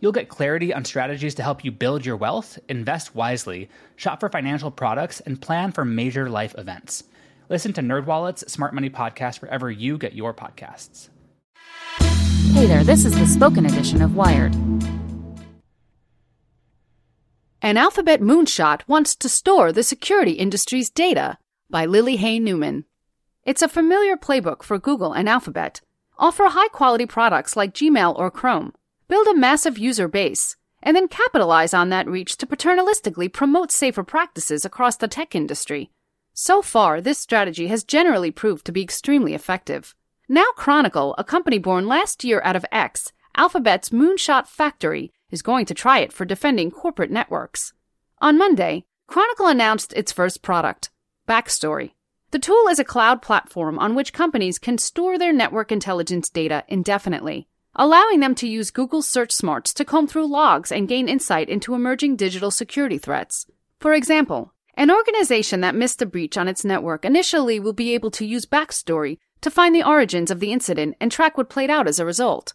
[0.00, 4.28] You'll get clarity on strategies to help you build your wealth, invest wisely, shop for
[4.28, 7.04] financial products, and plan for major life events.
[7.48, 11.08] Listen to NerdWallet's Smart Money Podcast wherever you get your podcasts.
[12.52, 14.54] Hey there, this is the spoken edition of Wired.
[17.62, 21.38] An Alphabet moonshot wants to store the security industry's data
[21.70, 22.84] by Lily Hay Newman.
[23.44, 25.80] It's a familiar playbook for Google and Alphabet.
[26.18, 28.72] Offer high quality products like Gmail or Chrome,
[29.08, 34.02] build a massive user base, and then capitalize on that reach to paternalistically promote safer
[34.02, 35.90] practices across the tech industry.
[36.32, 39.94] So far, this strategy has generally proved to be extremely effective.
[40.28, 45.66] Now Chronicle, a company born last year out of X, Alphabet's Moonshot Factory, is going
[45.66, 47.72] to try it for defending corporate networks.
[48.20, 50.90] On Monday, Chronicle announced its first product,
[51.28, 51.92] Backstory.
[52.32, 56.64] The tool is a cloud platform on which companies can store their network intelligence data
[56.68, 61.48] indefinitely, allowing them to use Google Search Smarts to comb through logs and gain insight
[61.48, 63.46] into emerging digital security threats.
[63.78, 68.10] For example, an organization that missed a breach on its network initially will be able
[68.12, 71.86] to use Backstory to find the origins of the incident and track what played out
[71.86, 72.54] as a result.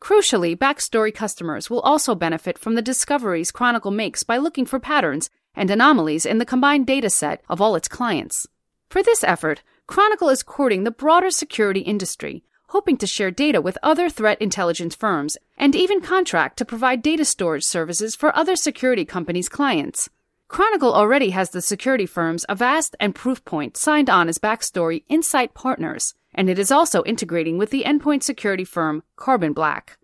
[0.00, 5.28] Crucially, Backstory customers will also benefit from the discoveries Chronicle makes by looking for patterns
[5.54, 8.46] and anomalies in the combined data set of all its clients.
[8.88, 13.78] For this effort, Chronicle is courting the broader security industry, hoping to share data with
[13.82, 19.04] other threat intelligence firms and even contract to provide data storage services for other security
[19.04, 20.08] companies' clients.
[20.48, 26.14] Chronicle already has the security firms Avast and Proofpoint signed on as Backstory Insight partners,
[26.34, 29.98] and it is also integrating with the endpoint security firm Carbon Black.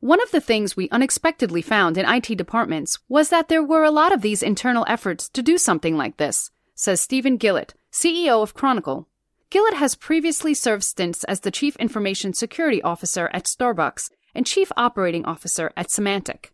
[0.00, 3.90] One of the things we unexpectedly found in IT departments was that there were a
[3.90, 8.54] lot of these internal efforts to do something like this, says Stephen Gillett, CEO of
[8.54, 9.08] Chronicle.
[9.50, 14.70] Gillett has previously served stints as the Chief Information Security Officer at Starbucks and Chief
[14.76, 16.50] Operating Officer at Symantec.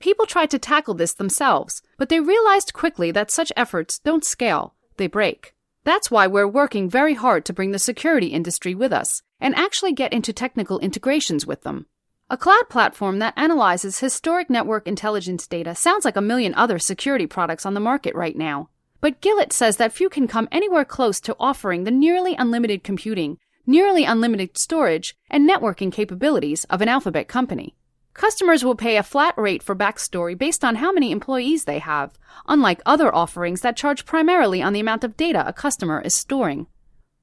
[0.00, 4.74] People tried to tackle this themselves, but they realized quickly that such efforts don't scale,
[4.96, 5.54] they break.
[5.84, 9.92] That's why we're working very hard to bring the security industry with us and actually
[9.92, 11.86] get into technical integrations with them.
[12.28, 17.28] A cloud platform that analyzes historic network intelligence data sounds like a million other security
[17.28, 18.70] products on the market right now.
[19.04, 23.36] But Gillett says that few can come anywhere close to offering the nearly unlimited computing,
[23.66, 27.76] nearly unlimited storage, and networking capabilities of an alphabet company.
[28.14, 32.14] Customers will pay a flat rate for Backstory based on how many employees they have,
[32.48, 36.66] unlike other offerings that charge primarily on the amount of data a customer is storing.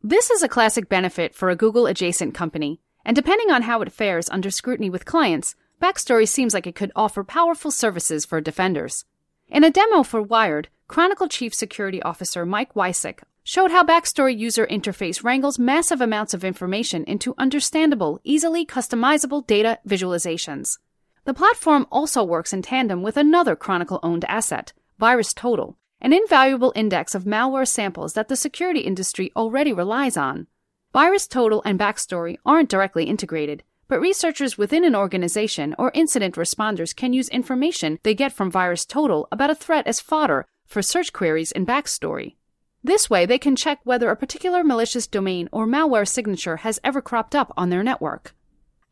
[0.03, 3.91] This is a classic benefit for a Google adjacent company, and depending on how it
[3.91, 9.06] fares under scrutiny with clients, Backstory seems like it could offer powerful services for defenders.
[9.50, 14.68] In a demo for Wired, Chronicle Chief Security Officer Mike Wiacek showed how Backstory user
[14.68, 20.79] interface wrangles massive amounts of information into understandable, easily customizable data visualizations.
[21.24, 27.16] The platform also works in tandem with another Chronicle owned asset, VirusTotal, an invaluable index
[27.16, 30.47] of malware samples that the security industry already relies on.
[30.94, 37.14] VirusTotal and Backstory aren't directly integrated, but researchers within an organization or incident responders can
[37.14, 41.66] use information they get from VirusTotal about a threat as fodder for search queries in
[41.66, 42.35] Backstory.
[42.84, 47.02] This way, they can check whether a particular malicious domain or malware signature has ever
[47.02, 48.34] cropped up on their network.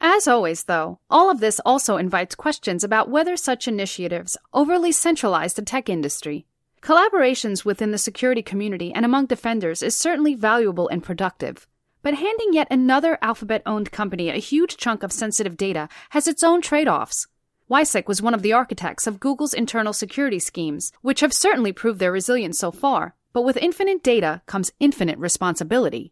[0.02, 5.54] As always, though, all of this also invites questions about whether such initiatives overly centralize
[5.54, 6.46] the tech industry.
[6.81, 11.68] Collaborations within the security community and among defenders is certainly valuable and productive.
[12.02, 16.44] But handing yet another Alphabet owned company a huge chunk of sensitive data has its
[16.44, 17.28] own trade offs.
[17.69, 22.00] Wiacek was one of the architects of Google's internal security schemes, which have certainly proved
[22.00, 23.13] their resilience so far.
[23.31, 26.12] But with infinite data comes infinite responsibility.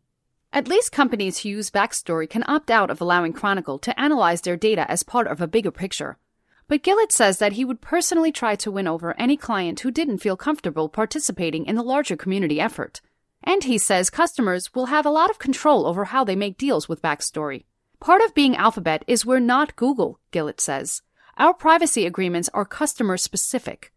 [0.53, 4.55] At least companies who use Backstory can opt out of allowing Chronicle to analyze their
[4.55, 6.19] data as part of a bigger picture.
[6.67, 10.19] But Gillett says that he would personally try to win over any client who didn't
[10.19, 13.01] feel comfortable participating in the larger community effort.
[13.43, 16.87] And he says customers will have a lot of control over how they make deals
[16.87, 17.65] with Backstory.
[17.99, 21.01] Part of being Alphabet is we're not Google, Gillett says.
[21.39, 23.93] Our privacy agreements are customer specific.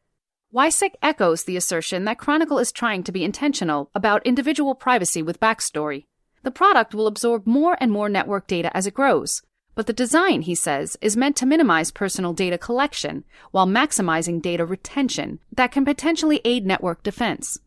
[0.55, 5.41] Wiacek echoes the assertion that Chronicle is trying to be intentional about individual privacy with
[5.41, 6.05] Backstory.
[6.43, 9.41] The product will absorb more and more network data as it grows,
[9.75, 14.67] but the design, he says, is meant to minimize personal data collection while maximizing data
[14.67, 17.59] retention that can potentially aid network defense.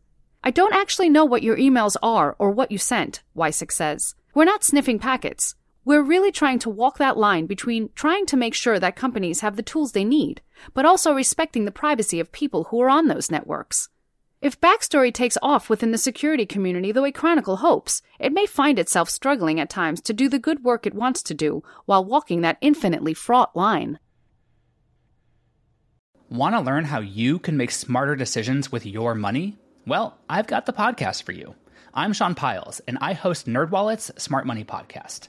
[0.44, 4.14] I don't actually know what your emails are or what you sent, Wiacek says.
[4.34, 5.56] We're not sniffing packets.
[5.86, 9.56] We're really trying to walk that line between trying to make sure that companies have
[9.56, 10.40] the tools they need,
[10.72, 13.90] but also respecting the privacy of people who are on those networks.
[14.40, 18.78] If Backstory takes off within the security community the way Chronicle hopes, it may find
[18.78, 22.40] itself struggling at times to do the good work it wants to do while walking
[22.40, 23.98] that infinitely fraught line.
[26.30, 29.58] Want to learn how you can make smarter decisions with your money?
[29.86, 31.54] Well, I've got the podcast for you.
[31.92, 35.28] I'm Sean Pyles, and I host NerdWallet's Smart Money Podcast.